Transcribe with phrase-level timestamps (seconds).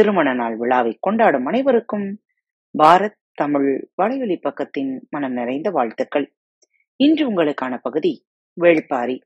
[0.00, 2.20] திருமண நாள் விழாவை கொண்டாடும் அனைவருக்கும்
[2.78, 6.34] பாரத் தமிழ் வலையொலி பக்கத்தின் மனம் நிறைந்த வாழ்த்துக்கள்.
[6.96, 8.26] இன்று உங்களுக்கான பகுதி
[8.60, 9.20] வேள்பாரி.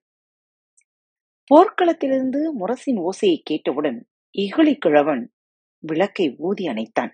[1.54, 5.32] போர்க்களத்திலிருந்து முரசின் ஓசையை கேட்டவுடன் இகழி கிழவன்
[5.78, 7.12] விளக்கை ஊதி அணைத்தான்.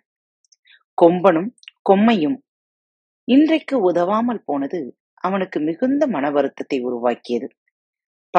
[1.03, 1.51] கொம்பனும்
[1.91, 2.39] கொம்மையும்
[3.25, 7.49] இன்றைக்கு உதவாமல் போனது அவனுக்கு மிகுந்த மன வருத்தத்தை உருவாக்கியது.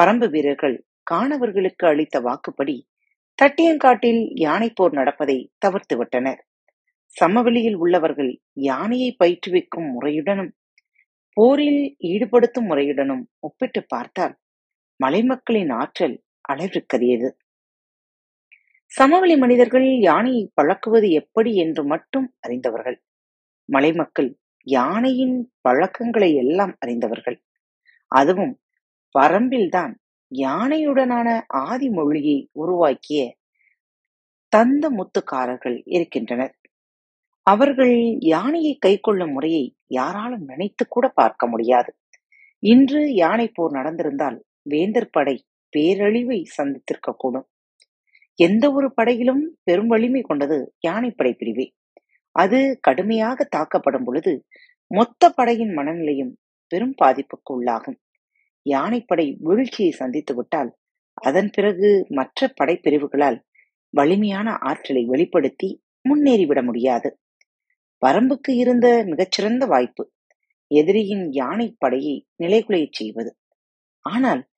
[0.00, 2.90] பரம்பு வீரர்கள் காணவர்களுக்கு அளித்த வாக்குப்படி
[3.42, 6.40] தட்டியங்காட்டில் யானை போர் நடப்பதை தவிர்த்து விட்டனர்
[7.16, 10.50] சமவெளியில் உள்ளவர்கள் யானையை பயிற்றுவிக்கும் முறையுடனும்
[11.36, 14.34] போரில் ஈடுபடுத்தும் முறையுடனும் ஒப்பிட்டு பார்த்தால்
[15.00, 16.16] மலைமக்களின் ஆற்றல்
[16.48, 17.28] அளவிற்கரியது
[18.92, 22.98] சமவெளி மனிதர்கள் யானையை பழக்குவது எப்படி என்று மட்டும் அறிந்தவர்கள்.
[23.68, 24.30] மலைமக்கள்
[24.66, 27.38] யானையின் பழக்கங்களை எல்லாம் அறிந்தவர்கள்.
[28.12, 28.54] அதுவும்
[29.14, 29.94] வரம்பில்தான்
[30.40, 33.22] யானையுடனான ஆதி மொழியை உருவாக்கிய
[34.48, 36.54] தந்த முத்துக்காரர்கள் இருக்கின்றனர்.
[37.46, 41.96] அவர்கள் யானையை கை கொள்ளும் முறையை யாராலும் நினைத்து கூட பார்க்க முடியாது.
[42.62, 45.36] இன்று யானை போர் நடந்திருந்தால் வேந்தர் படை
[45.76, 47.48] பேரழிவை சந்தித்திருக்கக்கூடும்
[48.38, 51.66] எந்த ஒரு படையிலும் பெரும் வலிமை கொண்டது யானைப்படை பிரிவே.
[52.36, 54.32] அது கடுமையாக தாக்கப்படும் பொழுது
[54.86, 56.32] மொத்த படையின் மனநிலையும்
[56.66, 57.98] பெரும் பாதிப்புக்கு உள்ளாகும்.
[58.70, 60.76] யானைப்படை வீழ்ச்சியை சந்தித்து விட்டால்
[61.14, 63.38] அதன் பிறகு மற்ற படைப்பிரிவுகளால்
[63.90, 67.20] வலிமையான ஆற்றலை வெளிப்படுத்தி முன்னேறிவிட முடியாது.
[68.06, 70.12] வரம்புக்கு இருந்த மிகச்சிறந்த வாய்ப்பு
[70.66, 73.38] எதிரியின் யானை படையை நிலைகுலையச் செய்வது.
[74.00, 74.48] ஆனால்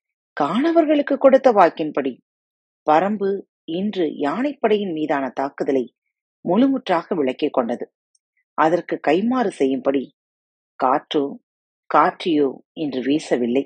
[0.41, 2.13] காணவர்களுக்கு கொடுத்த வாக்கின்படி
[2.91, 5.95] பரம்பு இன்று யானைப்படையின் மீதான தாக்குதலை
[6.45, 7.93] முழுமுற்றாக விளக்கிக் கொண்டது.
[8.59, 10.17] அதற்கு கைமாறு செய்யும்படி
[10.81, 11.25] காற்றோ
[11.91, 13.65] காற்றியோ இன்று வீசவில்லை.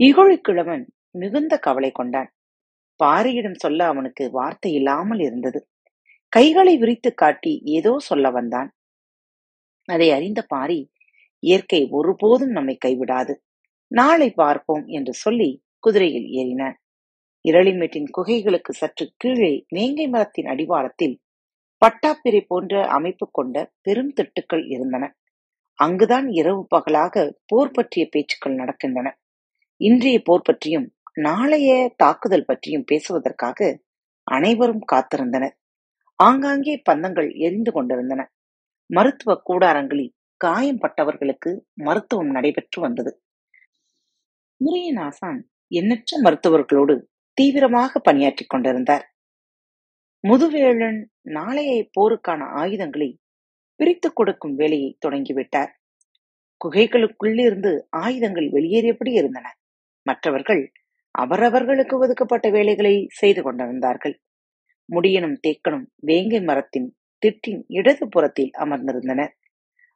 [0.00, 2.30] இகழிக்கிழவன் மிகுந்த கவலை கொண்டான்.
[3.00, 5.60] பாரியிடம் சொல்ல அவனுக்கு வார்த்தை இல்லாமல் இருந்தது.
[6.32, 8.70] கைகளை விரித்து காட்டி ஏதோ சொல்ல வந்தான்.
[9.88, 10.78] அதை அறிந்த பாரி
[11.42, 13.34] இயற்கை ஒருபோதும் நம்மை கைவிடாது.
[13.90, 16.76] நாளை பார்ப்போம் என்று சொல்லி குதிரையில் ஏறினான்.
[17.44, 21.16] இரளிமேட்டின் குகைகளுக்கு சற்று கீழே வேங்கை மரத்தின் அடிவாரத்தில்
[21.82, 25.04] பட்டாப்பிரை போன்ற அமைப்பு கொண்ட பெரும் திட்டுக்கள் இருந்தன.
[25.78, 29.08] அங்குதான் இரவு பகலாக போர் பற்றிய பேச்சுக்கள் நடக்கின்றன.
[29.80, 33.78] இன்றைய போர் பற்றியும் நாளைய தாக்குதல் பற்றியும் பேசுவதற்காக
[34.24, 35.54] அனைவரும் காத்திருந்தனர்.
[36.14, 38.32] ஆங்காங்கே பந்தங்கள் எரிந்து கொண்டிருந்தன.
[38.86, 43.22] மருத்துவ கூடாரங்களில் காயம் பட்டவர்களுக்கு மருத்துவம் நடைபெற்று வந்தது.
[44.56, 46.96] முறையின் ஆசான் எண்ணற்ற மருத்துவர்களோடு
[47.32, 49.14] தீவிரமாக பணியாற்றிக் கொண்டிருந்தார்.
[50.28, 53.18] முதுவேளன் நாளைய போருக்கான ஆயுதங்களை
[53.76, 55.72] பிரித்துக் கொடுக்கும் வேலையை தொடங்கிவிட்டார்.
[56.60, 59.46] குகைகளுக்குள்ளிருந்து ஆயுதங்கள் வெளியேறியபடி இருந்தன.
[60.06, 60.62] மற்றவர்கள்
[61.14, 64.16] அவரவர்களுக்கு ஒதுக்கப்பட்ட வேலைகளை செய்து கொண்டிருந்தார்கள்.
[64.88, 66.88] முடியனும் தேக்கனும் வேங்கை மரத்தின்
[67.22, 69.32] திட்டின் இடது புறத்தில் அமர்ந்திருந்தனர்.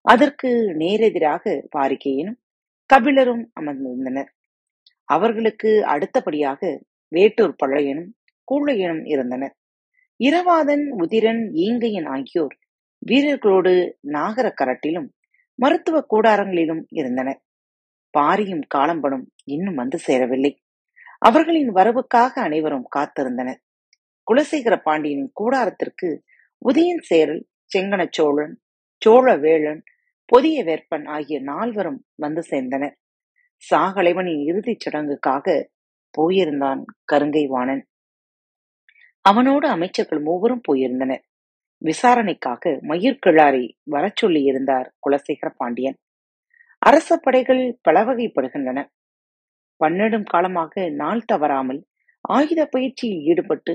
[0.05, 1.45] அதற்கு நேரெதிராக
[1.77, 2.39] பாரிகையனும்
[2.91, 4.31] கபிலரும் அமர்ந்திருந்தனர்.
[5.09, 6.61] அவர்களுக்கு அடுத்தபடியாக
[7.13, 8.11] வேட்டூர் பழையனும்
[8.49, 9.55] கூழையனும் இருந்தனர்.
[10.21, 12.55] இரவாதன் உதிரன் ஈங்கையன் ஆகியோர்
[13.03, 13.73] வீரர்களோடு
[14.13, 15.09] நாகர கரட்டிலும்
[15.59, 17.41] மருத்துவ கூடாரங்களிலும் இருந்தனர்.
[18.19, 20.53] பாரியும் காலம்பனும் இன்னும் வந்து சேரவில்லை.
[21.19, 23.61] அவர்களின் வரவுக்காக அனைவரும் காத்திருந்தனர்.
[24.27, 26.09] குலசேகர பாண்டியனின் கூடாரத்திற்கு
[26.63, 28.55] உதயன் சேரல் செங்கன சோழன்
[29.03, 29.83] சோழ வேளன்
[30.25, 32.95] பொதிய வேற்பன் ஆகிய நால்வரும் வந்து சேர்ந்தனர்.
[33.71, 35.47] சாகலைவனின் இறுதிச் சடங்குக்காக
[36.15, 36.83] போயிருந்தான்
[37.13, 37.83] கருங்கை வாணன்
[39.25, 41.23] அவனோடு அமைச்சர்கள் மூவரும் போயிருந்தனர்.
[41.83, 45.99] விசாரணைக்காக மயிர்கிழாரை வரச் சொல்லியிருந்தார் குலசேகர பாண்டியன்.
[46.83, 48.79] அரச படைகள் பலவகைப்படுகின்றன.
[49.81, 51.81] பன்னெடும் காலமாக நாள் தவறாமல்
[52.29, 53.73] ஆயுத பயிற்சியில் ஈடுபட்டு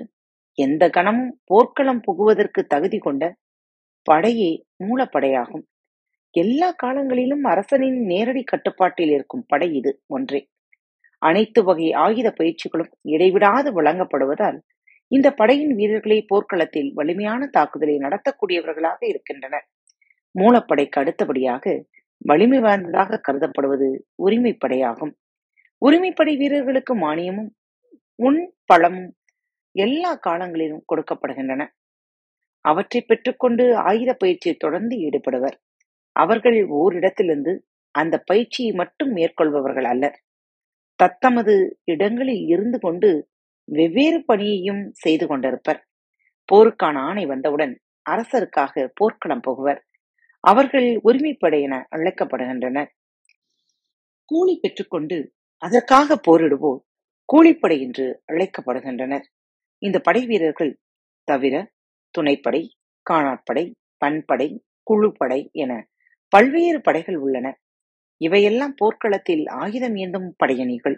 [0.57, 3.23] எந்த கணமும் போர்க்களம் புகுவதற்கு தகுதி கொண்ட
[4.05, 4.51] படையே
[4.83, 5.63] மூலப்படையாகும்.
[6.35, 10.41] எல்லா காலங்களிலும் அரசனின் நேரடி கட்டுப்பாட்டில் இருக்கும் படை இது ஒன்றே.
[11.21, 14.57] அனைத்து வகை ஆயுத பயிற்சிகளும் இடைவிடாது வழங்கப்படுவதால்
[15.11, 19.65] இந்த படையின் வீரர்களே போர்க்களத்தில் வலிமையான தாக்குதலை நடத்தக்கூடியவர்களாக இருக்கின்றனர்.
[20.35, 21.65] மூலப்படைக்கு அடுத்தபடியாக
[22.25, 23.88] வலிமை வாய்ந்ததாக கருதப்படுவது
[24.25, 25.13] உரிமைப்படையாகும்.
[25.81, 27.51] உரிமைப்படை வீரர்களுக்கு மானியமும்
[28.16, 29.16] உன் பழமும்
[29.75, 31.63] எல்லா காலங்களிலும் கொடுக்கப்படுகின்றன.
[32.66, 35.57] அவற்றை பெற்றுக்கொண்டு ஆயுத பயிற்சியை தொடர்ந்து ஈடுபடுவர்.
[36.12, 37.54] அவர்கள் ஓரிடத்திலிருந்து
[37.92, 40.18] அந்த பயிற்சியை மட்டும் மேற்கொள்பவர்கள் அல்லர்.
[41.00, 43.10] தத்தமது இடங்களில் இருந்து கொண்டு
[43.63, 45.81] வெவ்வேறு பணியையும் செய்து கொண்டிருப்பர்.
[46.50, 47.74] போருக்கான ஆணை வந்தவுடன்
[48.10, 49.81] அரசருக்காக போர்க்களம் போகுவர்.
[50.45, 52.92] அவர்கள் உரிமைப்படை என அழைக்கப்படுகின்றனர்
[54.31, 55.18] கூலி பெற்றுக்கொண்டு
[55.63, 56.81] அதற்காக போரிடுவோர்
[57.30, 59.25] கூலிப்படை என்று அழைக்கப்படுகின்றனர்.
[59.81, 60.71] இந்த படை வீரர்கள்
[61.27, 61.56] தவிர
[62.15, 62.62] துணைப்படை
[63.06, 63.65] காணாட்படை
[63.97, 64.50] பண்படை
[64.88, 65.71] குழுப்படை என
[66.33, 67.48] பல்வேறு படைகள் உள்ளன.
[68.21, 70.98] இவையெல்லாம் போர்க்களத்தில் ஆயுதம் ஏந்தும் படையணிகள்.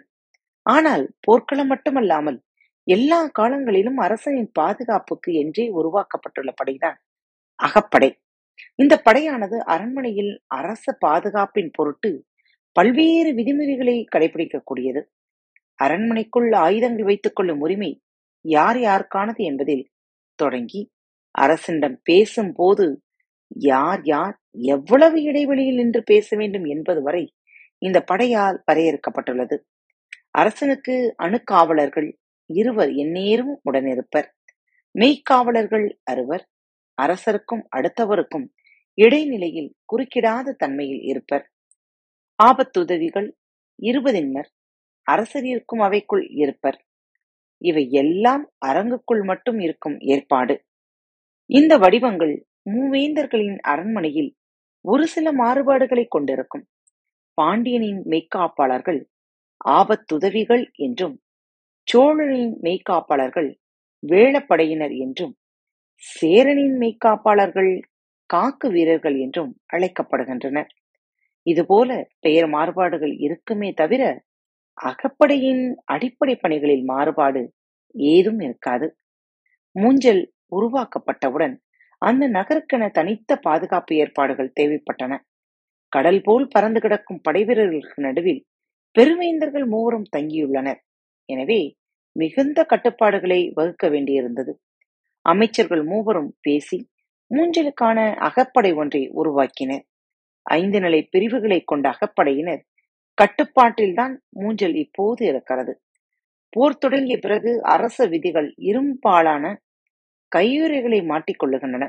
[0.66, 2.38] ஆனால் போர்க்களம் மட்டுமல்லாமல்
[2.86, 6.98] எல்லா காலங்களிலும் அரசனின் பாதுகாப்புக்கு என்றே உருவாக்கப்பட்டுள்ள படைதான்
[7.58, 8.10] அகப்படை.
[8.74, 12.10] இந்த படையானது அரண்மனையில் அரச பாதுகாப்பின் பொருட்டு
[12.72, 15.00] பல்வேறு விதிமுறைகளை கடைபிடிக்கக்கூடியது.
[15.78, 18.00] அரண்மனைக்குள் ஆயுதங்கள் வைத்துக் கொள்ளும் உரிமை
[18.44, 19.84] யார் யாருக்கானது என்பதில்
[20.38, 20.90] தொடங்கி
[21.34, 22.86] அரசனிடம் பேசும் போது
[23.48, 24.36] யார் யார்
[24.68, 27.24] எவ்வளவு இடைவெளியில் நின்று பேச வேண்டும் என்பது வரை
[27.78, 29.56] இந்த படையால் வரையறுக்கப்பட்டுள்ளது.
[30.30, 32.08] அரசனுக்கு அணுக்காவலர்கள்
[32.50, 34.28] இருவர் எந்நேரும் உடனிருப்பர்.
[34.94, 36.44] மெய்க்காவலர்கள் அறுவர்.
[36.98, 38.46] அரசருக்கும் அடுத்தவருக்கும்
[38.98, 41.44] இடைநிலையில் குறுக்கிடாத தன்மையில் இருப்பர்.
[42.38, 43.28] ஆபத்துதவிகள்
[43.78, 44.48] இருபதின்மர்
[45.06, 46.78] அரசரிற்கும் அவைக்குள் இருப்பர்.
[47.62, 50.54] இவை எல்லாம் அரங்குக்குள் மட்டும் இருக்கும் ஏற்பாடு.
[51.50, 52.34] இந்த வடிவங்கள்
[52.70, 54.30] மூவேந்தர்களின் அரண்மனையில்
[54.84, 56.64] ஒரு சில மாறுபாடுகளை கொண்டிருக்கும்.
[57.38, 59.00] பாண்டியனின் மெய்க்காப்பாளர்கள்
[59.70, 61.16] ஆபத்துதவிகள் என்றும்
[61.88, 63.50] சோழனின் மெய்க்காப்பாளர்கள்
[64.02, 65.34] வேளப்படையினர் என்றும்
[66.02, 67.72] சேரனின் மெய்க்காப்பாளர்கள்
[68.30, 70.70] காக்கு வீரர்கள் என்றும் அழைக்கப்படுகின்றனர்.
[71.46, 71.90] இதுபோல
[72.20, 74.02] பெயர் மாறுபாடுகள் இருக்குமே தவிர
[74.78, 77.42] அகப்படையின் அடிப்படை பணிகளில் மாறுபாடு
[77.94, 78.86] ஏதும் இருக்காது.
[79.76, 80.22] மூஞ்சல்
[80.52, 81.54] உருவாக்கப்பட்டவுடன்
[82.02, 85.12] அந்த நகருக்கென தனித்த பாதுகாப்பு ஏற்பாடுகள் தேவைப்பட்டன.
[85.92, 88.42] கடல் போல் பறந்து கிடக்கும் படைவீரர்களுக்கு நடுவில்
[88.96, 90.80] பெருமைந்தர்கள் மூவரும் தங்கியுள்ளனர்.
[91.28, 91.60] எனவே
[92.16, 94.52] மிகுந்த கட்டுப்பாடுகளை வகுக்க வேண்டியிருந்தது.
[95.32, 96.78] அமைச்சர்கள் மூவரும் பேசி
[97.30, 97.98] மூஞ்சலுக்கான
[98.28, 99.84] அகப்படை ஒன்றை உருவாக்கினர்.
[100.46, 102.62] ஐந்து நிலை பிரிவுகளை கொண்ட அகப்படையினர்
[103.18, 105.72] கட்டுப்பாட்டில்தான் மூஞ்சல் இப்போது இருக்கிறது.
[106.52, 109.44] போர் தொடங்கிய பிறகு அரச விதிகள் இரும்பாலான
[110.32, 111.84] கையுறைகளை மாட்டிக்கொள்ளுகின்றன.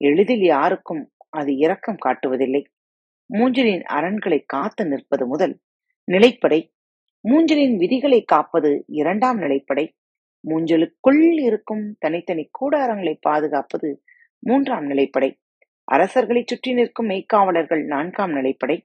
[0.00, 2.62] எளிதில் யாருக்கும் அது இரக்கம் காட்டுவதில்லை.
[3.30, 5.54] மூஞ்சலின் அரண்களை காத்து நிற்பது முதல்
[6.08, 6.60] நிலைப்படை
[7.24, 9.84] மூஞ்சலின் விதிகளை காப்பது இரண்டாம் நிலைப்படை
[10.48, 14.02] மூஞ்சலுக்குள் இருக்கும் தனித்தனி கூடாரங்களை பாதுகாப்பது
[14.38, 15.30] மூன்றாம் நிலைப்படை.
[15.84, 18.76] அரசர்களை சுற்றி நிற்கும் மெய்க்காவலர்கள் நான்காம் நிலைப்படை.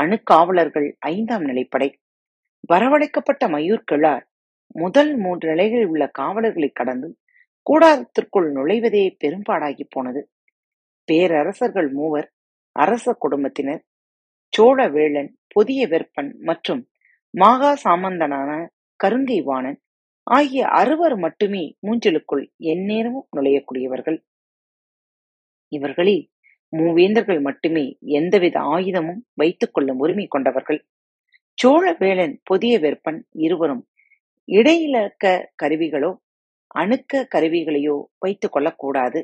[0.00, 1.88] அணுக்காவலர்கள் ஐந்தாம் நிலைப்படை.
[2.72, 4.24] வரவழைக்கப்பட்ட மயூர் கிழார்
[4.74, 7.08] முதல் மூன்று நிலைகளில் உள்ள காவலர்களை கடந்து
[7.66, 10.30] கூடாரத்திற்குள் நுழைவதே பெரும்பாடாகி போனது.
[11.08, 12.28] பேரரசர்கள் மூவர்
[12.76, 13.82] அரச குடும்பத்தினர்
[14.52, 16.82] சோழ வேளன் புதிய வெப்பன் மற்றும்
[17.34, 18.50] மாகா சாமந்தனான
[19.00, 19.78] கருங்கை வாணன்
[20.26, 24.18] ஆகிய அறுவர் மட்டுமே மூஞ்சலுக்குள் எந்நேரமும் நுழையக்கூடியவர்கள்.
[25.72, 26.30] இவர்களில்
[26.72, 30.80] மூவேந்தர்கள் மட்டுமே எந்தவித ஆயுதமும் வைத்துக் கொள்ளும் உரிமை கொண்டவர்கள்.
[31.58, 33.88] சோழவேளன் புதிய வெப்பன் இருவரும்
[34.48, 35.24] இடையிலக்க
[35.62, 36.10] கருவிகளோ
[36.74, 39.20] அணுக்க கருவிகளையோ வைத்துக் கொள்ளக்கூடாது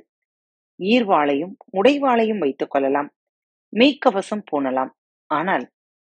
[0.80, 3.11] ஈர்வாளையும் உடைவாளையும் வைத்துக் கொள்ளலாம்.
[3.73, 4.92] மெய்க்கவசம் பூணலாம்.
[5.30, 5.64] ஆனால்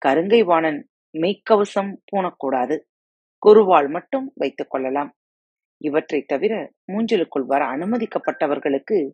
[0.05, 2.75] கருங்கை வாணன் மெய்க்கவசம் பூணக்கூடாது.
[3.45, 5.13] குருவால் மட்டும் வைத்துக் கொள்ளலாம்.
[5.77, 9.11] இவற்றை தவிர மூஞ்சலுக்குள் வர அனுமதிக்கப்பட்டவர்களுக்கு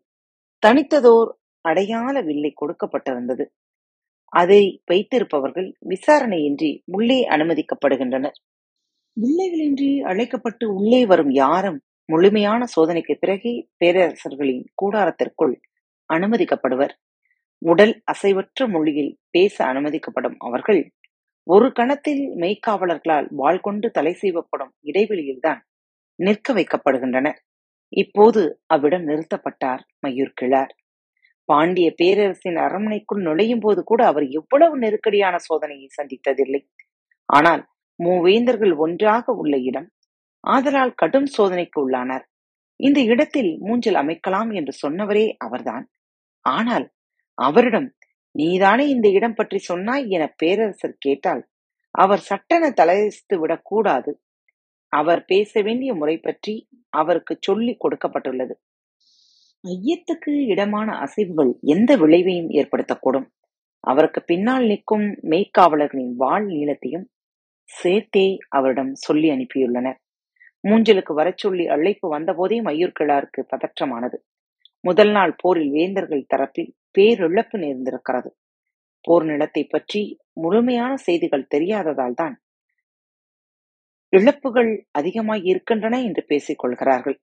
[0.65, 1.29] தனித்ததோர்
[1.61, 3.45] அடையாள வில்லை கொடுக்கப்பட்டிருந்தது.
[4.25, 8.37] அதை வைத்திருப்பவர்கள் விசாரணையின்றி உள்ளே அனுமதிக்கப்படுகின்றனர்.
[9.21, 15.55] வில்லைகளின்றி அழைக்கப்பட்டு உள்ளே வரும் யாரும் முழுமையான சோதனைக்கு பிறகே பேரரசர்களின் கூடாரத்திற்குள்
[16.13, 16.93] அனுமதிக்கப்படுவர்.
[17.57, 20.91] உடல் அசைவற்ற மொழியில் பேச அனுமதிக்கப்படும் அவர்கள்
[21.47, 25.61] ஒரு கணத்தில் மெய்க்காவலர்களால் வாள் கொண்டு தலை செய்வப்படும் இடைவெளியில்தான்
[26.19, 27.39] நிற்க வைக்கப்படுகின்றனர்
[27.93, 30.73] இப்போது அவ்விடம் நிறுத்தப்பட்டார் மயூர் கிழார்
[31.49, 36.61] பாண்டிய பேரரசின் அரண்மனைக்குள் நுழையும் போது கூட அவர் எவ்வளவு நெருக்கடியான சோதனையை சந்தித்ததில்லை.
[37.29, 37.63] ஆனால்
[37.99, 39.87] மூவேந்தர்கள் ஒன்றாக உள்ள இடம்
[40.43, 42.25] ஆதலால் கடும் சோதனைக்கு உள்ளானார்.
[42.79, 45.85] இந்த இடத்தில் மூஞ்சல் அமைக்கலாம் என்று சொன்னவரே அவர்தான்.
[46.45, 46.85] ஆனால்
[47.37, 47.87] அவரிடம்
[48.35, 51.43] நீதானே இந்த இடம் பற்றி சொன்னாய் என பேரரசர் கேட்டால்
[51.95, 54.11] அவர் சட்டென தலையசித்து விடக்கூடாது
[54.93, 56.53] அவர் பேச வேண்டிய முறை பற்றி
[56.89, 58.53] அவருக்கு சொல்லிக் கொடுக்கப்பட்டுள்ளது.
[59.63, 63.27] ஐயத்துக்கு இடமான அசைவுகள் எந்த விளைவையும் ஏற்படுத்தக்கூடும்.
[63.83, 67.05] அவருக்கு பின்னால் நிற்கும் மெய்க்காவலர்களின் வாழ் நீளத்தையும்
[67.69, 69.97] சேர்த்தே அவரிடம் சொல்லி அனுப்பியுள்ளனர்.
[70.63, 74.17] மூஞ்சலுக்கு வரச் சொல்லி அழைப்பு வந்தபோதே மயூர் கிழாருக்கு பதற்றமானது.
[74.85, 78.29] முதல் நாள் போரில் வேந்தர்கள் தரப்பில் பேரிழப்பு நேர்ந்திருக்கிறது.
[79.05, 80.01] போர் நிலத்தை பற்றி
[80.33, 82.35] முழுமையான செய்திகள் தெரியாததால் தான்
[84.13, 87.17] இழப்புகள் அதிகமாய் இருக்கின்றன என்று பேசிக் கொள்கிறார்கள்.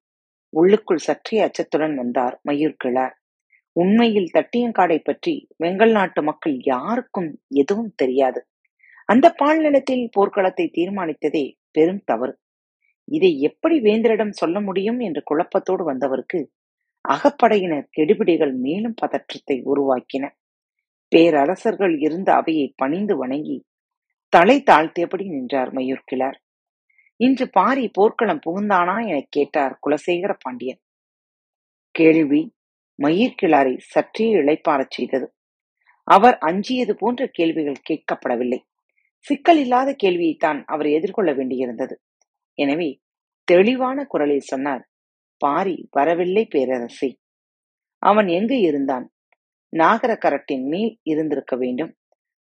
[0.52, 3.14] உள்ளுக்குள் சற்றே அச்சத்துடன் வந்தார் மயூர் கிழார்.
[3.76, 8.40] உண்மையில் தட்டியங்காடை பற்றி வெங்கல் நாட்டு மக்கள் யாருக்கும் எதுவும் தெரியாது.
[9.08, 12.34] அந்த பால் நிலத்தில் போர்க்களத்தை தீர்மானித்ததே பெரும் தவறு.
[13.08, 16.40] இதை எப்படி வேந்தரிடம் சொல்ல முடியும் என்ற குழப்பத்தோடு வந்தவருக்கு
[17.04, 20.24] அகப்படையினர் கெடுபிடிகள் மேலும் பதற்றத்தை உருவாக்கின.
[21.08, 23.64] பேரரசர்கள் இருந்த அவையை பணிந்து வணங்கி
[24.28, 26.38] தலை தாழ்த்தியபடி நின்றார் மயூர்கிழார்
[27.16, 30.80] இன்று பாரி போர்க்களம் புகுந்தானா எனக் கேட்டார் குலசேகர பாண்டியன்.
[31.90, 32.54] கேள்வி
[32.98, 35.26] மயிர்கிழாரை சற்றே இழைப்பாரச் செய்தது.
[36.08, 38.60] அவர் அஞ்சியது போன்ற கேள்விகள் கேட்கப்படவில்லை.
[39.18, 41.94] சிக்கல் இல்லாத கேள்வியைத்தான் அவர் எதிர்கொள்ள வேண்டியிருந்தது.
[42.58, 43.00] எனவே
[43.48, 44.82] தெளிவான குரலில் சொன்னார்
[45.44, 47.10] பாரி வரவில்லை பேரரசே.
[47.98, 49.06] அவன் எங்கு இருந்தான்?
[49.76, 51.96] நாகர கரட்டின் மேல் இருந்திருக்க வேண்டும்.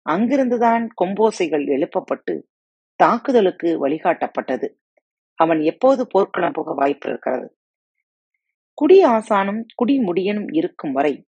[0.10, 2.34] அங்கிருந்துதான் கொம்போசைகள் எழுப்பப்பட்டு
[2.96, 4.68] தாக்குதலுக்கு வழிகாட்டப்பட்டது.
[5.36, 7.58] அவன் எப்போது போர்க்களம் போக வாய்ப்பு இருக்கிறது?
[8.74, 11.28] குடி ஆசானும் குடிமுடியனும் இருக்கும் வரை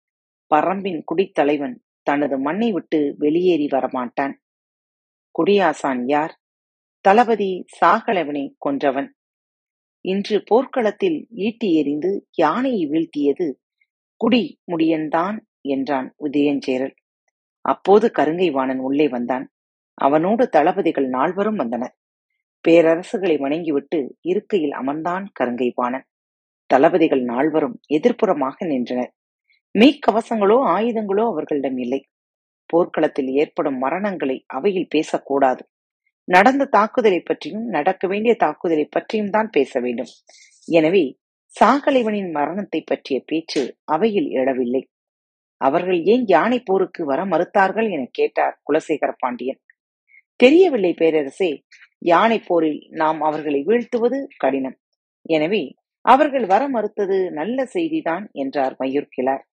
[0.54, 4.34] பரம்பின் குடித்தலைவன் தனது மண்ணை விட்டு வெளியேறி வரமாட்டான்.
[5.30, 6.40] குடியாசான் யார்?
[7.00, 9.08] தளபதி சாகலவனை கொன்றவன்.
[10.04, 13.46] இன்று போர்க்களத்தில் ஈட்டி எறிந்து யானையை வீழ்த்தியது
[14.20, 15.36] குடி முடியன்தான்
[15.68, 16.94] என்றான் உதயஞ்சேரல்.
[17.64, 19.44] அப்போது கருங்கை வாணன் உள்ளே வந்தான்.
[19.98, 21.94] அவனோடு தளபதிகள் நால்வரும் வந்தனர்.
[22.64, 26.06] பேரரசுகளை வணங்கிவிட்டு இருக்கையில் அமர்ந்தான் கருங்கை வாணன்
[26.70, 29.12] தளபதிகள் நால்வரும் எதிர்ப்புறமாக நின்றனர்.
[29.74, 32.00] மீக்கவசங்களோ ஆயுதங்களோ அவர்களிடம் இல்லை.
[32.70, 35.62] போர்க்களத்தில் ஏற்படும் மரணங்களை அவையில் பேசக்கூடாது.
[36.28, 40.12] நடந்த தாக்குதலை பற்றியும் நடக்க வேண்டிய தாக்குதலை பற்றியும் தான் பேச வேண்டும்.
[40.68, 41.04] எனவே
[41.54, 43.62] சாகலைவனின் மரணத்தை பற்றிய பேச்சு
[43.94, 44.82] அவையில் எழவில்லை.
[45.60, 49.60] அவர்கள் ஏன் யானை போருக்கு வர மறுத்தார்கள் என கேட்டார் குலசேகர பாண்டியன்
[50.40, 51.50] தெரியவில்லை பேரரசே
[52.02, 54.76] யானை போரில் நாம் அவர்களை வீழ்த்துவது கடினம்.
[55.26, 55.62] எனவே
[56.04, 59.44] அவர்கள் வர மறுத்தது நல்ல செய்திதான் என்றார் மயூர்கிழார்.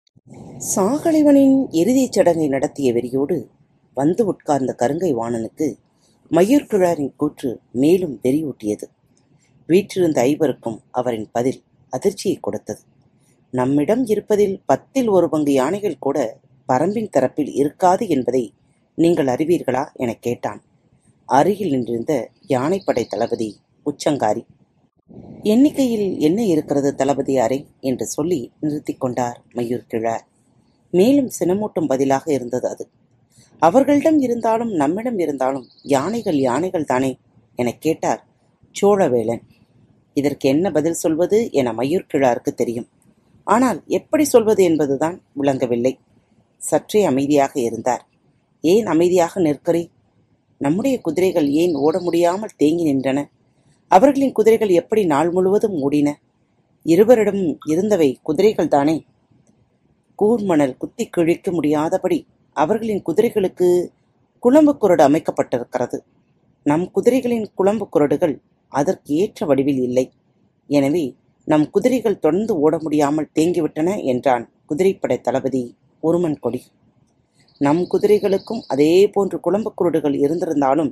[0.73, 3.37] சாகலைவனின் இறுதிச் சடங்கை நடத்திய வெறியோடு
[3.97, 5.67] வந்து உட்கார்ந்த கருங்கை வாணனுக்கு
[6.31, 8.83] மயூர்கிழாரின் கூற்று மேலும் வெறியூட்டியது
[9.67, 12.81] வீற்றிருந்த ஐவருக்கும் அவரின் பதில் அதிர்ச்சியை கொடுத்தது.
[13.51, 18.53] நம்மிடம் இருப்பதில் பத்தில் ஒரு பங்கு யானைகள் கூட பரம்பின் தரப்பில் இருக்காது என்பதை
[18.95, 20.63] நீங்கள் அறிவீர்களா எனக் கேட்டான்.
[21.25, 24.45] அருகில் நின்றிருந்த யானைப்படை தளபதி உச்சங்காரி.
[25.43, 30.27] எண்ணிக்கையில் என்ன இருக்கிறது தளபதி அறை என்று சொல்லி நிறுத்திக் கொண்டார் மயூர் கிழார்
[30.91, 32.89] மேலும் சினமூட்டும் பதிலாக இருந்தது அது.
[33.61, 37.17] அவர்களிடம் இருந்தாலும் நம்மிடம் இருந்தாலும் யானைகள் யானைகள் தானே
[37.55, 38.25] எனக் கேட்டார்
[38.81, 39.41] சோழவேளன்
[40.13, 42.87] இதற்கு என்ன பதில் சொல்வது என மயூர் கிழாருக்கு தெரியும்.
[43.43, 45.99] ஆனால் எப்படி சொல்வது என்பதுதான் விளங்கவில்லை.
[46.57, 48.07] சற்றே அமைதியாக இருந்தார்.
[48.61, 49.89] ஏன் அமைதியாக நிற்கிறே
[50.57, 53.29] நம்முடைய குதிரைகள் ஏன் ஓட முடியாமல் தேங்கி நின்றன?
[53.87, 56.13] அவர்களின் குதிரைகள் எப்படி நாள் முழுவதும் ஓடின?
[56.83, 59.05] இருவரிடம் இருந்தவை குதிரைகள் தானே?
[60.19, 63.67] கூர்மணல் குத்தி கிழிக்க முடியாதபடி அவர்களின் குதிரைகளுக்கு
[64.43, 65.97] குழம்பு குரடு அமைக்கப்பட்டிருக்கிறது.
[66.65, 68.35] நம் குதிரைகளின் குழம்பு குரடுகள்
[68.71, 70.05] அதற்கு ஏற்ற வடிவில் இல்லை.
[70.69, 71.05] எனவே
[71.47, 75.63] நம் குதிரைகள் தொடர்ந்து ஓட முடியாமல் தேங்கிவிட்டன என்றான் குதிரைப்படை தளபதி
[76.03, 76.61] உருமன் கொடி.
[77.61, 80.91] நம் குதிரைகளுக்கும் அதே போன்று குழம்பு குருடுகள் இருந்திருந்தாலும்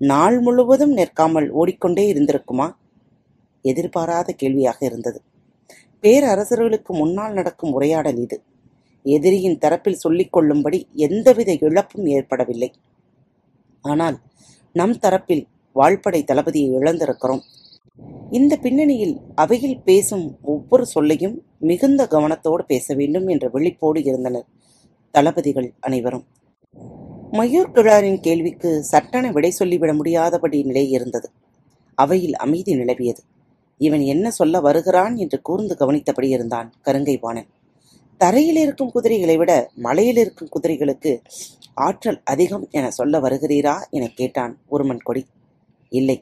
[0.00, 2.66] நாள் முழுவதும் நிற்காமல் ஓடிக்கொண்டே இருந்திருக்குமா?
[3.64, 5.18] எதிர்பாராத கேள்வியாக இருந்தது.
[6.04, 8.36] பேரரசர்களுக்கு முன்னால் நடக்கும் உரையாடல் இது.
[9.04, 12.70] எதிரியின் தரப்பில் சொல்லிக் கொள்ளும்படி எந்தவித இழப்பும் ஏற்படவில்லை.
[13.84, 14.16] ஆனால்
[14.72, 17.42] நம் தரப்பில் வாழ்படை தளபதியை இழந்திருக்கிறோம்.
[18.30, 24.46] இந்த பின்னணியில் அவையில் பேசும் ஒவ்வொரு சொல்லையும் மிகுந்த கவனத்தோடு பேச வேண்டும் என்ற விழிப்போடு இருந்தனர்
[25.10, 26.24] தளபதிகள் அனைவரும்.
[27.32, 31.28] மயூர் கிழாரின் கேள்விக்கு சட்டென விடை சொல்லிவிட முடியாதபடி நிலை இருந்தது.
[31.94, 33.22] அவையில் அமைதி நிலவியது.
[33.78, 37.48] இவன் என்ன சொல்ல வருகிறான் என்று கூர்ந்து கவனித்தபடி இருந்தான் கருங்கை வாணன்
[38.22, 41.12] தரையில் இருக்கும் குதிரைகளை விட மலையில் இருக்கும் குதிரைகளுக்கு
[41.74, 45.22] ஆற்றல் அதிகம் என சொல்ல வருகிறீரா என கேட்டான் ஒருமன் கொடி.
[45.88, 46.16] இல்லை.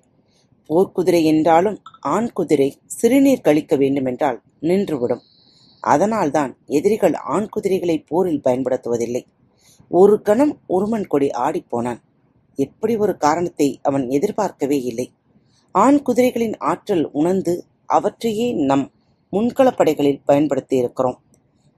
[0.69, 5.23] போர்க்குதிரை என்றாலும் ஆண் குதிரை சிறுநீர் கழிக்க வேண்டுமென்றால் நின்றுவிடும்.
[5.81, 9.23] அதனால்தான் எதிரிகள் ஆண் குதிரைகளை போரில் பயன்படுத்துவதில்லை.
[9.89, 12.01] ஒரு கணம் உருமன் கொடி ஆடிப்போனான்
[12.55, 15.07] எப்படி ஒரு காரணத்தை அவன் எதிர்பார்க்கவே இல்லை.
[15.73, 17.55] ஆண் குதிரைகளின் ஆற்றல் உணர்ந்து
[17.87, 18.87] அவற்றையே நம்
[19.33, 21.19] முன்களப்படைகளில் பயன்படுத்தி இருக்கிறோம்.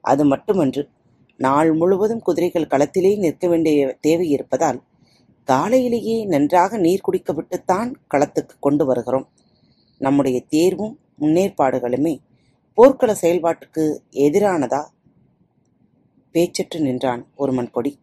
[0.03, 0.89] அது மட்டுமன்று
[1.37, 4.83] நாள் முழுவதும் குதிரைகள் களத்திலே நிற்க வேண்டிய தேவை இருப்பதால்
[5.45, 9.29] காலையிலேயே நன்றாக நீர் குடிக்க விட்டுத்தான் களத்துக்கு கொண்டு வருகிறோம்.
[9.99, 12.15] நம்முடைய தேர்வும் முன்னேற்பாடுகளுமே
[12.75, 14.83] போர்க்கள செயல்பாட்டுக்கு எதிரானதா?
[16.35, 17.99] பேச்சற்று நின்றான் ஒருமன் கொடி.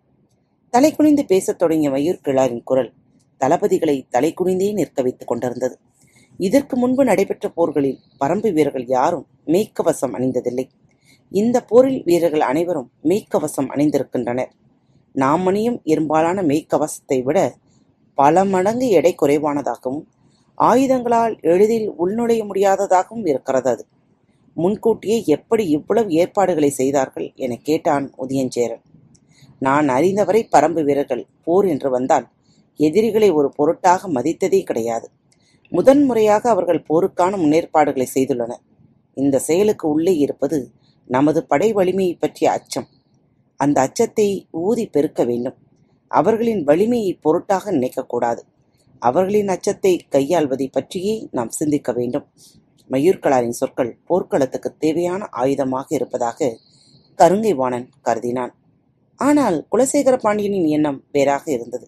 [0.70, 2.91] தலை குனிந்து பேசத் தொடங்கிய மயூர் கிழாரின் குரல்
[3.39, 5.79] தளபதிகளை தலை குனிந்தே நிற்க வைத்துக் கொண்டிருந்தது.
[6.38, 10.65] இதற்கு முன்பு நடைபெற்ற போர்களில் பரம்பு வீரர்கள் யாரும் மேய்க்கவசம் அணிந்ததில்லை.
[11.32, 14.52] இந்த போரில் வீரர்கள் அனைவரும் மெய்க்கவசம் அணிந்திருக்கின்றனர்.
[15.16, 17.40] நாம் அணியும் இரும்பாலான மெய்க்கவசத்தை விட
[18.14, 20.06] பல மடங்கு எடை குறைவானதாகவும்
[20.58, 23.84] ஆயுதங்களால் எளிதில் உள்நுழைய முடியாததாகவும் இருக்கிறது அது.
[24.54, 28.84] முன்கூட்டியே எப்படி இவ்வளவு ஏற்பாடுகளை செய்தார்கள் என கேட்டான் உதயஞ்சேரன்.
[29.60, 32.28] நான் அறிந்தவரை பரம்பு வீரர்கள் போர் என்று வந்தால்
[32.80, 35.08] எதிரிகளை ஒரு பொருட்டாக மதித்ததே கிடையாது.
[35.72, 38.64] முதன் முறையாக அவர்கள் போருக்கான முன்னேற்பாடுகளை செய்துள்ளனர்.
[39.14, 40.72] இந்த செயலுக்கு உள்ளே இருப்பது
[41.10, 42.88] நமது படை வலிமையை பற்றிய அச்சம்.
[43.60, 44.28] அந்த அச்சத்தை
[44.66, 45.58] ஊதி பெருக்க வேண்டும்.
[46.12, 48.42] அவர்களின் வலிமையை பொருட்டாக நினைக்கக்கூடாது.
[49.01, 52.25] அவர்களின் அச்சத்தை கையாள்வதை பற்றியே நாம் சிந்திக்க வேண்டும்.
[52.89, 56.50] மயூர்கலாரின் சொற்கள் போர்க்களத்துக்கு தேவையான ஆயுதமாக இருப்பதாக
[57.20, 58.54] கருங்கை வாணன் கருதினான்.
[59.20, 61.88] ஆனால் குலசேகர பாண்டியனின் எண்ணம் வேறாக இருந்தது.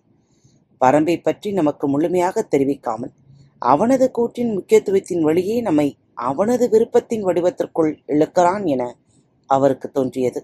[0.82, 3.13] பரம்பை பற்றி நமக்கு முழுமையாக தெரிவிக்காமல்
[3.62, 5.88] அவனது கூற்றின் முக்கியத்துவத்தின் வழியே நம்மை
[6.22, 8.84] அவனது விருப்பத்தின் வடிவத்திற்குள் இழுக்கிறான் என
[9.55, 10.41] அவருக்கு தோன்றியது.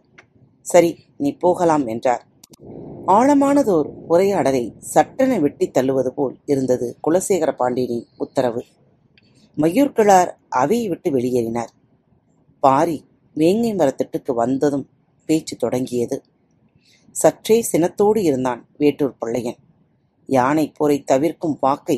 [0.66, 2.24] சரி நீ போகலாம் என்றார்.
[3.08, 8.62] ஆழமானதோர் உரையாடலை சட்டென வெட்டி தள்ளுவது போல் இருந்தது குலசேகர பாண்டியனின் உத்தரவு.
[9.58, 11.72] மயூர்கிழார் அவையை விட்டு வெளியேறினார்.
[12.64, 12.98] பாரி
[13.36, 14.86] வேங்கை மரத்திட்டுக்கு வந்ததும்
[15.30, 16.18] பேச்சு தொடங்கியது.
[17.16, 19.60] சற்றே சினத்தோடு இருந்தான் வேட்டூர் பிள்ளையன்.
[20.30, 21.98] யானை போரை தவிர்க்கும் வாக்கை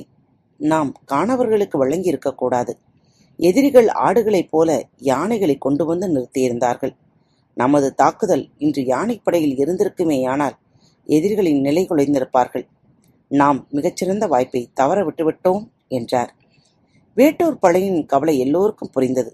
[0.59, 2.73] நாம் காணவர்களுக்கு வழங்கி இருக்கக்கூடாது
[3.39, 4.69] எதிரிகள் ஆடுகளைப் போல
[5.09, 6.93] யானைகளை கொண்டு வந்து நிறுத்தியிருந்தார்கள்.
[7.57, 10.55] நமது தாக்குதல் இன்று யானைப்படையில் இருந்திருக்குமேயானால்
[11.07, 12.65] எதிரிகளின் நிலை குலைந்திருப்பார்கள்.
[13.31, 16.31] நாம் மிகச்சிறந்த வாய்ப்பை தவற விட்டுவிட்டோம் என்றார்.
[17.17, 19.31] வேட்டூர் படையின் கவலை எல்லோருக்கும் புரிந்தது.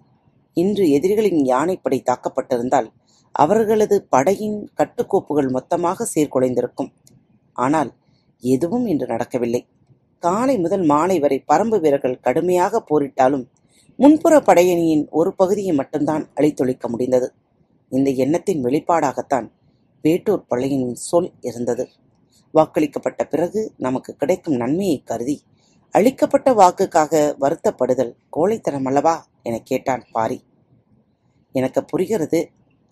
[0.58, 2.88] இன்று எதிரிகளின் யானைப்படை தாக்கப்பட்டிருந்தால்
[3.36, 6.92] அவர்களது படையின் கட்டுக்கோப்புகள் மொத்தமாக சீர்குலைந்திருக்கும்.
[7.56, 7.92] ஆனால்
[8.44, 9.62] எதுவும் இன்று நடக்கவில்லை.
[10.24, 13.46] காலை முதல் மாலை வரை பரம்பு வீரர்கள் கடுமையாக போரிட்டாலும்
[14.00, 17.34] முன்புற படையணியின் ஒரு பகுதியை மட்டும்தான் அழித்தொழிக்க முடிந்தது.
[17.90, 19.48] இந்த எண்ணத்தின் வெளிப்பாடாகத்தான்
[20.04, 21.88] வேட்டூர் பள்ளையின் சொல் இருந்தது.
[22.54, 25.42] வாக்களிக்கப்பட்ட பிறகு நமக்கு கிடைக்கும் நன்மையை கருதி
[25.92, 29.28] அளிக்கப்பட்ட வாக்குக்காக வருத்தப்படுதல் கோழைத்தனம் அல்லவா?
[29.44, 30.44] என கேட்டான் பாரி.
[31.52, 32.50] எனக்கு புரிகிறது.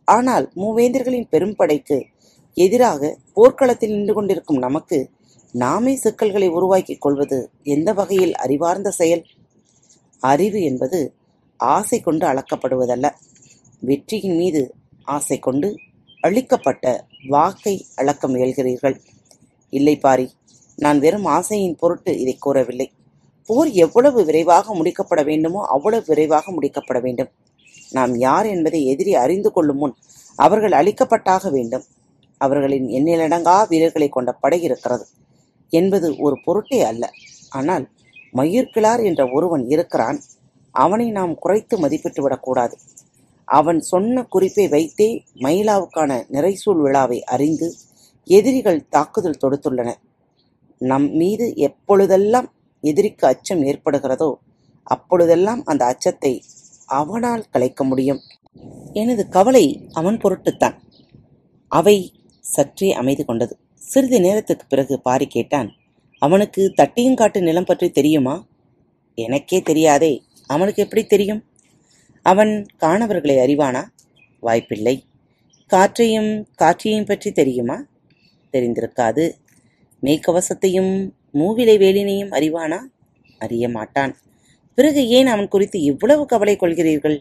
[0.08, 1.98] ஆனால் மூவேந்தர்களின் பெரும்படைக்கு
[2.58, 5.10] எதிராக போர்க்களத்தில் நின்று கொண்டிருக்கும் நமக்கு
[5.52, 9.26] நாமே சிக்கல்களை உருவாக்கிக் கொள்வது எந்த வகையில் அறிவார்ந்த செயல்?
[10.32, 11.00] அறிவு என்பது
[11.60, 13.08] ஆசை கொண்டு அளக்கப்படுவதல்ல.
[13.80, 14.62] வெற்றியின் மீது
[15.08, 15.70] ஆசை கொண்டு
[16.22, 16.86] அளிக்கப்பட்ட
[17.28, 18.96] வாக்கை அளக்க முயல்கிறீர்கள்.
[19.74, 20.28] இல்லை பாரி
[20.78, 22.88] நான் வெறும் ஆசையின் பொருட்டு இதை கூறவில்லை.
[23.50, 27.32] போர் எவ்வளவு விரைவாக முடிக்கப்பட வேண்டுமோ அவ்வளவு விரைவாக முடிக்கப்பட வேண்டும்.
[27.92, 29.96] நாம் யார் என்பதை எதிரி அறிந்து கொள்ளும் முன்
[30.40, 31.86] அவர்கள் அழிக்கப்பட்டாக வேண்டும்.
[32.42, 35.06] அவர்களின் எண்ணிலடங்கா வீரர்களை கொண்ட படை இருக்கிறது.
[35.72, 37.04] என்பது ஒரு பொருட்டே அல்ல.
[37.50, 37.86] ஆனால்
[38.34, 40.20] மயிர்கிழார் என்ற ஒருவன் இருக்கிறான்.
[40.72, 42.76] அவனை நாம் குறைத்து மதிப்பிட்டு விடக்கூடாது.
[43.48, 47.68] அவன் சொன்ன குறிப்பை வைத்தே மயிலாவுக்கான நிறைசூல் விழாவை அறிந்து
[48.28, 50.02] எதிரிகள் தாக்குதல் தொடுத்துள்ளனர்
[50.82, 52.48] நம் மீது எப்பொழுதெல்லாம்
[52.80, 54.30] எதிரிக்கு அச்சம் ஏற்படுகிறதோ
[54.84, 56.34] அப்பொழுதெல்லாம் அந்த அச்சத்தை
[56.86, 58.20] அவனால் கலைக்க முடியும்.
[58.94, 60.76] எனது கவலை அவன் பொருட்டுத்தான்.
[61.72, 62.14] அவை
[62.46, 63.54] சற்றே அமைதி கொண்டது.
[63.76, 65.70] சிறிது நேரத்துக்கு பிறகு பாரி கேட்டான்
[66.26, 68.36] அவனுக்கு தட்டியங்காட்டு நிலம் பற்றி தெரியுமா?
[69.18, 70.24] எனக்கே தெரியாதே.
[70.48, 71.42] அவனுக்கு எப்படி தெரியும்?
[72.26, 73.82] அவன் காணவர்களை அறிவானா?
[74.40, 74.96] வாய்ப்பில்லை.
[75.72, 77.78] காற்றையும் காற்றையும் பற்றி தெரியுமா?
[78.54, 79.26] தெரிந்திருக்காது.
[80.04, 80.94] மேய்க்கவசத்தையும்
[81.34, 82.80] மூவிலை வேலினையும் அறிவானா?
[83.40, 84.14] அறிய மாட்டான்.
[84.78, 87.18] பிறகு ஏன் அவன் குறித்து இவ்வளவு கவலை கொள்கிறீர்கள்?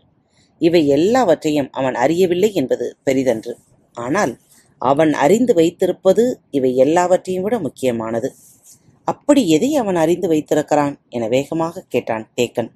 [0.59, 3.55] இவை எல்லாவற்றையும் அவன் அறியவில்லை என்பது பெரிதன்று.
[3.97, 4.33] ஆனால்
[4.83, 8.35] அவன் அறிந்து வைத்திருப்பது இவை எல்லாவற்றையும் விட முக்கியமானது.
[9.05, 11.01] அப்படி எதை அவன் அறிந்து வைத்திருக்கிறான்?
[11.09, 12.71] என வேகமாக கேட்டான் தேக்கன்.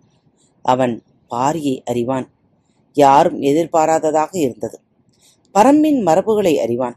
[0.62, 2.30] அவன் பாரியை அறிவான்.
[2.92, 4.80] யாரும் எதிர்பாராததாக இருந்தது.
[5.54, 6.96] பரம்பின் மரபுகளை அறிவான்.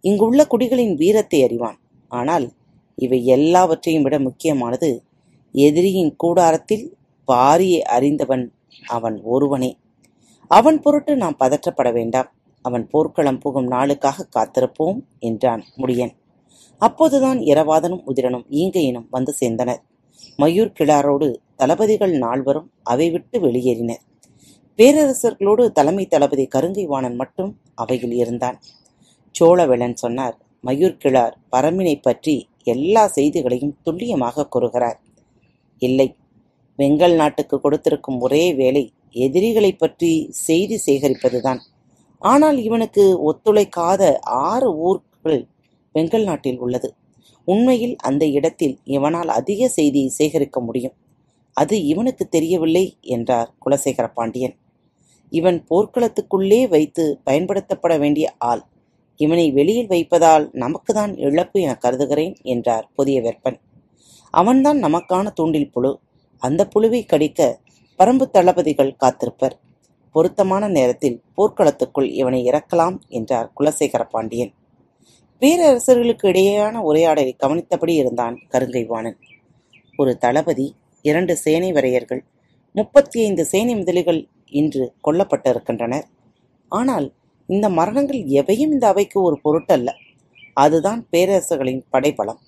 [0.00, 1.78] இங்குள்ள குடிகளின் வீரத்தை அறிவான்.
[2.08, 2.52] ஆனால்
[2.94, 5.02] இவை எல்லாவற்றையும் விட முக்கியமானது
[5.52, 6.96] எதிரியின் கூடாரத்தில்
[7.32, 8.52] பாரியை அறிந்தவன்
[8.86, 9.78] அவன் ஒருவனே.
[10.48, 12.32] அவன் பொருட்டு நாம் பதற்றப்பட வேண்டாம்.
[12.62, 16.14] அவன் போர்க்களம் புகும் நாளுக்காக காத்திருப்போம் என்றான் முடியன்.
[16.78, 19.76] அப்போதுதான் இரவாதனும் உதிரனும் ஈங்கையினும் வந்து சேர்ந்தனர்.
[20.38, 24.02] மயூர் கிளாரோடு தளபதிகள் நால்வரும் அவை விட்டு வெளியேறினர்.
[24.78, 28.60] பேரரசர்களோடு தலைமை தளபதி கருங்கைவாணன் மட்டும் அவையில் இருந்தான்.
[29.40, 35.00] சோழவேளன் சொன்னார் மயூர் கிளார் பரம்பினை பற்றி எல்லா செய்திகளையும் துல்லியமாக கூறுகிறார்.
[35.78, 36.16] இல்லை
[36.78, 41.58] வெங்கல் நாட்டுக்கு கொடுத்திருக்கும் ஒரே வேலை எதிரிகளைப் பற்றி செய்தி சேகரிப்பதுதான்.
[42.18, 45.46] ஆனால் இவனுக்கு ஒத்துழைக்காத ஆறு ஊர்கள்
[45.96, 46.88] வெங்கல் நாட்டில் உள்ளது.
[47.48, 50.94] உண்மையில் அந்த இடத்தில் இவனால் அதிக செய்தியை சேகரிக்க முடியும்.
[51.56, 54.56] அது இவனுக்கு தெரியவில்லை என்றார் குலசேகர பாண்டியன்
[55.32, 58.62] இவன் போர்க்களத்துக்குள்ளே வைத்து பயன்படுத்தப்பட வேண்டிய ஆள்.
[59.20, 63.56] இவனை வெளியில் வைப்பதால் நமக்குதான் இழப்பு என கருதுகிறேன் என்றார் புதிய வெப்பன்
[64.34, 65.92] அவன்தான் நமக்கான தூண்டில் புழு.
[66.42, 67.40] அந்த புழுவை கடிக்க
[67.98, 69.54] பரம்பு தளபதிகள் காத்திருப்பர்.
[70.14, 74.52] பொருத்தமான நேரத்தில் போர்க்களத்துக்குள் இவனை இறக்கலாம் என்றார் குலசேகர பாண்டியன்
[75.42, 79.16] பேரரசர்களுக்கு இடையேயான உரையாடலை கவனித்தபடி இருந்தான் கருங்கைவாணன்.
[79.96, 80.66] ஒரு தளபதி
[81.02, 82.22] இரண்டு சேனை வரையர்கள்
[82.74, 84.20] முப்பத்தி ஐந்து சேனை முதலிகள்
[84.60, 86.06] இன்று கொல்லப்பட்டிருக்கின்றனர்.
[86.68, 87.06] ஆனால்
[87.48, 89.90] இந்த மரணங்கள் எவையும் இந்த அவைக்கு ஒரு பொருட்டல்ல.
[90.52, 92.40] அதுதான் பேரரசர்களின் படைபலம்.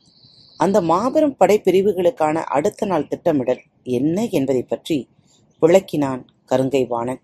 [0.57, 3.63] அந்த மாபெரும் படைப்பிரிவுகளுக்கான அடுத்த நாள் திட்டமிடல்
[3.99, 5.09] என்ன என்பதை பற்றி
[5.63, 6.23] விளக்கினான்
[6.53, 7.21] கருங்கைவாணன்.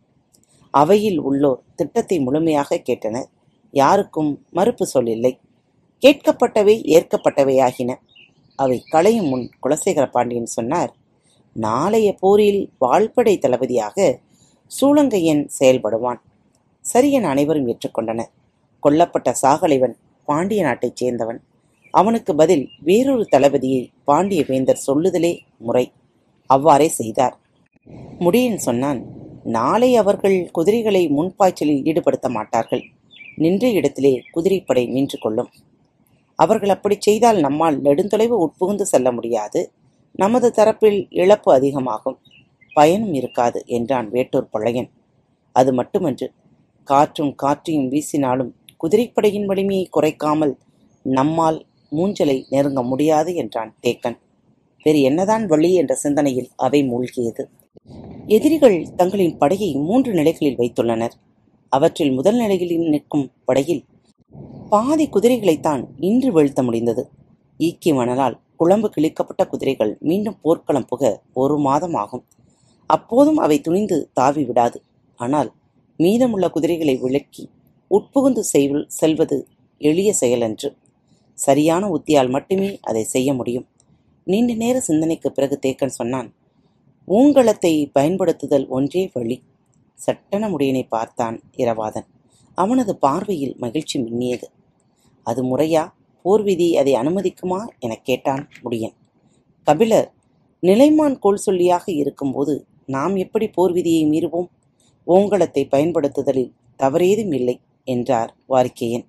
[0.75, 3.29] அவையில் உள்ளோர் திட்டத்தை முழுமையாக கேட்டனர்.
[3.75, 5.33] யாருக்கும் மறுப்பு சொல்லில்லை.
[6.03, 7.91] கேட்கப்பட்டவை ஏற்கப்பட்டவையாகின.
[8.59, 10.93] அவை களையும் முன் குலசேகர பாண்டியன் சொன்னார்
[11.57, 14.21] நாளைய போரில் வாழ்படை தளபதியாக
[14.71, 16.21] சூளங்கையன் செயல்படுவான்.
[16.85, 18.31] சரியன் அனைவரும் ஏற்றுக்கொண்டனர்.
[18.83, 21.41] கொல்லப்பட்ட சாகலைவன் பாண்டிய நாட்டைச் சேர்ந்தவன்.
[21.91, 25.93] அவனுக்கு பதில் வேறொரு தளபதியை பாண்டிய வேந்தர் சொல்லுதலே முறை.
[26.51, 27.37] அவ்வாறே செய்தார்.
[28.21, 29.01] முடியன் சொன்னான்
[29.57, 32.83] நாளை அவர்கள் குதிரைகளை முன்பாய்ச்சலில் ஈடுபடுத்த மாட்டார்கள்.
[33.37, 35.51] நின்ற இடத்திலே குதிரைப்படை நின்று கொள்ளும்.
[36.45, 39.61] அவர்கள் அப்படி செய்தால் நம்மால் நெடுந்தொலைவு உட்புகுந்து செல்ல முடியாது.
[40.19, 42.19] நமது தரப்பில் இழப்பு அதிகமாகும்.
[42.77, 44.91] பயனும் இருக்காது என்றான் வேட்டூர் பழையன்.
[45.57, 46.27] அது மட்டுமன்று
[46.89, 48.51] காற்றும் காற்றையும் வீசினாலும்
[48.83, 50.55] குதிரைப்படையின் வலிமையை குறைக்காமல்
[51.05, 51.59] நம்மால்
[51.93, 54.17] மூஞ்சலை நெருங்க முடியாது என்றான் தேக்கன்.
[54.87, 57.45] வேறு என்னதான் வழி என்ற சிந்தனையில் அவை மூழ்கியது.
[58.27, 61.15] எதிரிகள் தங்களின் படையை மூன்று நிலைகளில் வைத்துள்ளனர்.
[61.73, 63.83] அவற்றில் முதல் நிலையில் நிற்கும் படையில்
[64.69, 67.09] பாதி குதிரைகளைத்தான் இன்று வீழ்த்த முடிந்தது.
[67.59, 72.25] ஈக்கி மணலால் குழம்பு கிழிக்கப்பட்ட குதிரைகள் மீண்டும் போர்க்களம் புக ஒரு மாதம் ஆகும்.
[72.87, 74.83] அப்போதும் அவை துணிந்து தாவி விடாது.
[75.17, 75.53] ஆனால்
[75.97, 77.51] மீதமுள்ள குதிரைகளை விளக்கி
[77.91, 80.77] உட்புகுந்து செய்- செல்வது எளிய செயலன்று.
[81.35, 83.67] சரியான உத்தியால் மட்டுமே அதை செய்ய முடியும்.
[84.25, 86.35] நீண்ட நேர சிந்தனைக்கு பிறகு தேக்கன் சொன்னான்
[87.09, 89.43] ஊங்கலத்தை பயன்படுத்துதல் ஒன்றே வழி.
[89.95, 92.07] சட்டன முடியனை பார்த்தான் இரவாதன்.
[92.55, 94.43] அவனது பார்வையில் மகிழ்ச்சி மின்னியது.
[95.23, 95.93] அது முறையா?
[96.23, 97.67] போர் விதி அதை அனுமதிக்குமா?
[97.79, 98.95] எனக் கேட்டான் முடியன்.
[99.63, 100.13] கபிலர்
[100.63, 104.47] நிலைமான் கோல் சொல்லியாக இருக்கும்போது நாம் எப்படி போர் விதியை மீறுவோம்?
[105.07, 109.05] ஓங்கலத்தை பயன்படுத்துதலில் தவறேதும் இல்லை என்றார் வாரிக்கையன்.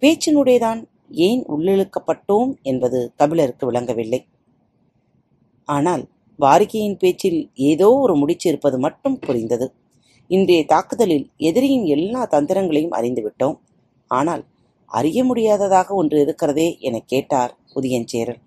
[0.00, 2.62] பேச்சினுடையதான் ஏன் உள்ளிழுக்கப்பட்டோம்?
[2.62, 4.26] என்பது கபிலருக்கு விளங்கவில்லை.
[5.64, 6.08] ஆனால்
[6.40, 9.72] வாரிகையின் பேச்சில் ஏதோ ஒரு முடிச்சு இருப்பது மட்டும் புரிந்தது.
[10.34, 13.56] இன்றைய தாக்குதலில் எதிரியின் எல்லா தந்திரங்களையும் அறிந்துவிட்டோம்.
[14.10, 14.42] ஆனால்
[14.90, 18.40] அறிய முடியாததாக ஒன்று இருக்கிறதே எனக் கேட்டார் உதயஞ்சேரல்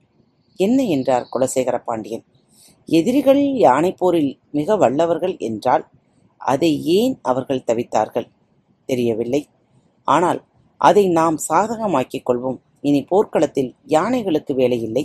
[0.60, 2.24] என்ன என்றார் குலசேகர பாண்டியன்
[2.90, 5.84] எதிரிகள் யானை போரில் மிக வல்லவர்கள் என்றால்
[6.38, 8.28] அதை ஏன் அவர்கள் தவித்தார்கள்?
[8.86, 9.42] தெரியவில்லை.
[10.08, 10.40] ஆனால்
[10.82, 12.60] அதை நாம் சாதகமாக்கிக் கொள்வோம்.
[12.82, 15.04] இனி போர்க்களத்தில் யானைகளுக்கு வேலையில்லை.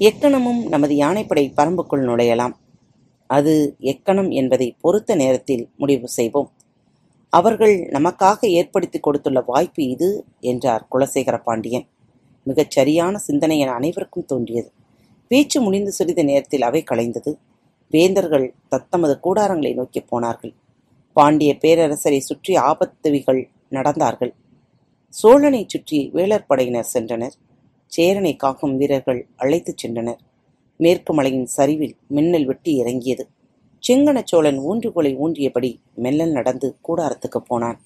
[0.00, 2.54] எக்கணமும் நமது யானைப்படை பரம்புக்குள் நுழையலாம்.
[3.30, 3.52] அது
[3.92, 6.50] எக்கணம் என்பதை பொறுத்த நேரத்தில் முடிவு செய்வோம்.
[7.32, 10.08] அவர்கள் நமக்காக ஏற்படுத்தி கொடுத்துள்ள வாய்ப்பு இது
[10.40, 11.86] என்றார் குலசேகர பாண்டியன்
[12.46, 14.70] மிகச் சரியான சிந்தனை என அனைவருக்கும் தோன்றியது.
[15.30, 17.32] பேச்சு முடிந்து சிறிது நேரத்தில் அவை கலைந்தது.
[17.90, 20.54] வேந்தர்கள் தத்தமது கூடாரங்களை நோக்கி போனார்கள்.
[21.16, 23.40] பாண்டிய பேரரசரை சுற்றி ஆபத்துவிகள்
[23.70, 24.32] நடந்தார்கள்.
[25.14, 27.36] சோழனைச் சுற்றி வேளர் படையினர் சென்றனர்.
[27.92, 30.20] சேரனை காக்கும் வீரர்கள் அழைத்துச் சென்றனர்.
[30.80, 33.28] மேற்கு மலையின் சரிவில் மின்னல் வெட்டி இறங்கியது.
[33.88, 37.80] செங்கணச் சோழன் ஊன்றுகோலை ஊன்றியபடி மெல்லல் நடந்து கூடாரத்துக்குப் போனான்.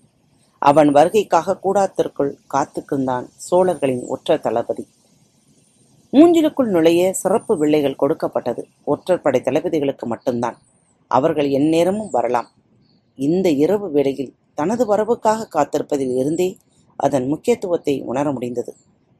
[0.58, 4.86] அவன் வருகைக்காக கூடாரத்திற்குள் காத்துக்கிருந்தான் சோழர்களின் ஒற்றர் தளபதி.
[6.12, 8.66] மூஞ்சிலுக்குள் நுழைய சிறப்பு வில்லைகள் கொடுக்கப்பட்டது.
[8.84, 10.58] ஒற்றர் படை தளபதிகளுக்கு மட்டும்தான்.
[11.06, 12.48] அவர்கள் எந்நேரமும் வரலாம்.
[13.14, 16.56] இந்த இரவு வேளையில் தனது வரவுக்காக காத்திருப்பதில் இருந்தே
[16.96, 18.74] அதன் முக்கியத்துவத்தை உணர முடிந்தது.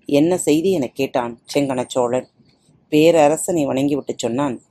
[0.07, 2.27] என்ன செய்தி எனக் கேட்டான் செங்கனச்சோழன்
[2.94, 4.62] பேரரசனை வணங்கிவிட்டுச் சொன்னான்.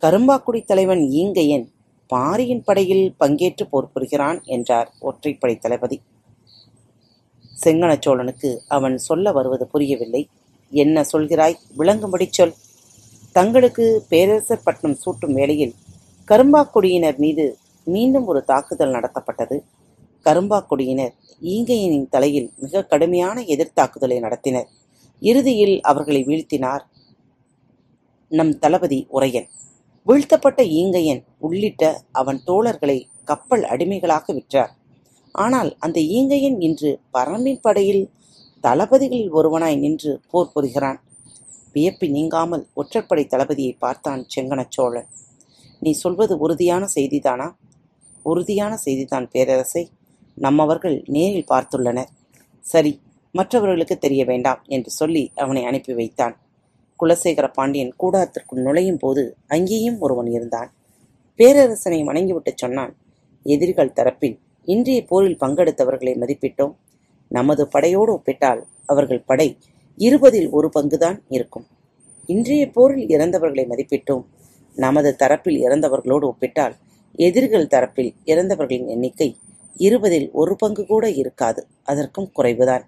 [0.00, 1.66] கரும்பாக்குடி தலைவன் ஈங்கையன்
[2.06, 6.00] பாரியின் படையில் பங்கேற்று போர் புரிகிறான் என்றார் ஒற்றைப்படை தளபதி.
[7.64, 10.28] செங்கணச் சோழனுக்கு அவன் சொல்ல வருவது புரியவில்லை.
[10.70, 11.54] என்ன சொல்கிறாய்?
[11.78, 12.54] விளங்கும்படி சொல்.
[13.32, 15.74] தங்களுக்கு பேரரசர் பட்டம் சூட்டும் வேளையில்
[16.28, 19.62] கரும்பாக்குடியினர் மீது மீண்டும் ஒரு தாக்குதல் நடத்தப்பட்டது.
[20.24, 24.64] கரும்பாக்குடியினர் ஈங்கையனின் தலையில் மிக கடுமையான எதிர்த்தாக்குதலை நடத்தினர்.
[25.20, 26.80] இறுதியில் அவர்களை வீழ்த்தினார்.
[28.32, 29.48] நம் தளபதி உரையன்.
[30.06, 34.72] வீழ்த்தப்பட்ட ஈங்கையன் உள்ளிட்ட அவன் தோழர்களை கப்பல் அடிமைகளாக விற்றார்.
[35.32, 38.10] ஆனால் அந்த ஈங்கையன் இன்று பரம்பின் படையில்
[38.60, 41.00] தளபதிகளில் ஒருவனாய் நின்று போர் புரிகிறான்.
[41.72, 45.08] வியப்பி நீங்காமல் ஒற்றற்படை தளபதியை பார்த்தான் செங்கனச் சோழன்.
[45.80, 47.52] நீ சொல்வது உறுதியான செய்திதானா?
[48.22, 49.90] உறுதியான செய்திதான் பேரரசை.
[50.34, 52.10] நம்மவர்கள் நேரில் பார்த்துள்ளனர்.
[52.60, 56.34] சரி மற்றவர்களுக்கு தெரிய வேண்டாம் என்று சொல்லி அவனை அனுப்பி வைத்தான்.
[57.00, 60.72] குலசேகர பாண்டியன் கூடாரத்திற்குள் நுழையும் போது அங்கேயும் ஒருவன் இருந்தான்.
[61.38, 62.96] பேரரசனை வணங்கிவிட்டு சொன்னான்
[63.42, 66.74] எதிரிகள் தரப்பில் இன்றைய போரில் பங்கெடுத்தவர்களை மதிப்பிட்டோம்.
[67.28, 69.58] நமது படையோடு ஒப்பிட்டால் அவர்கள் படை
[69.96, 71.66] இருபதில் ஒரு பங்குதான் இருக்கும்.
[72.26, 74.24] இன்றைய போரில் இறந்தவர்களை மதிப்பிட்டோம்.
[74.74, 76.74] நமது தரப்பில் இறந்தவர்களோடு ஒப்பிட்டால்
[77.14, 79.36] எதிரிகள் தரப்பில் இறந்தவர்களின் எண்ணிக்கை
[79.76, 81.66] இருபதில் ஒரு பங்கு கூட இருக்காது.
[81.82, 82.82] அதற்கும் குறைவுதான்.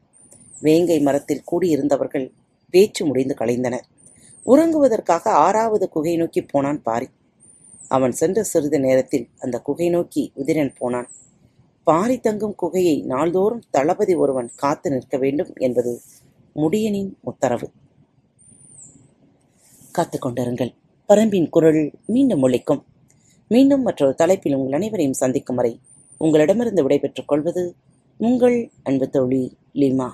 [0.61, 2.31] வேங்கை மரத்தில் கூடியிருந்தவர்கள்
[2.71, 3.85] பேச்சு முடிந்து கலைந்தனர்.
[4.47, 7.09] உறங்குவதற்காக ஆறாவது குகை நோக்கி போனான் பாரி.
[7.89, 11.09] அவன் சென்ற சிறிது நேரத்தில் அந்த குகை நோக்கி உதிரன் போனான்.
[11.85, 16.01] பாரி தங்கும் குகையை நாள்தோறும் தளபதி ஒருவன் காத்து நிற்க வேண்டும் என்பது
[16.55, 17.71] முடியனின் உத்தரவு.
[19.93, 20.75] காத்துக் கொண்டிருங்கள்.
[21.09, 22.83] பரம்பின் குரல் மீண்டும் ஒழிக்கும்
[23.49, 25.81] மீண்டும் மற்றொரு தலைப்பில் உங்கள் அனைவரையும் சந்திக்கும் வரை
[26.19, 27.75] உங்களிடமிருந்து விடைபெற்றுக் கொள்வது
[28.19, 30.11] உங்கள் அன்பு தோழி லீமா.